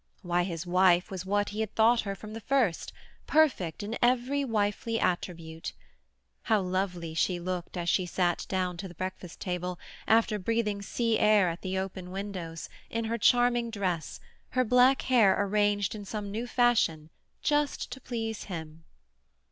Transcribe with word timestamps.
Why, 0.23 0.41
his 0.45 0.65
wife 0.65 1.11
was 1.11 1.27
what 1.27 1.49
he 1.49 1.59
had 1.59 1.75
thought 1.75 2.01
her 2.01 2.15
from 2.15 2.33
the 2.33 2.41
first, 2.41 2.91
perfect 3.27 3.83
in 3.83 3.95
every 4.01 4.43
wifely 4.43 4.99
attribute. 4.99 5.73
How 6.45 6.59
lovely 6.59 7.13
she 7.13 7.39
looked 7.39 7.77
as 7.77 7.87
she 7.87 8.07
sat 8.07 8.47
down 8.49 8.77
to 8.77 8.87
the 8.87 8.95
breakfast 8.95 9.39
table, 9.39 9.77
after 10.07 10.39
breathing 10.39 10.81
sea 10.81 11.19
air 11.19 11.49
at 11.49 11.61
the 11.61 11.77
open 11.77 12.09
windows, 12.09 12.67
in 12.89 13.05
her 13.05 13.19
charming 13.19 13.69
dress, 13.69 14.19
her 14.57 14.65
black 14.65 15.03
hair 15.03 15.35
arranged 15.39 15.93
in 15.93 16.03
some 16.03 16.31
new 16.31 16.47
fashion 16.47 17.11
just 17.43 17.91
to 17.91 18.01
please 18.01 18.45
him! 18.45 18.85